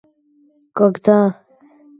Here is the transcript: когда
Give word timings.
когда 0.73 1.21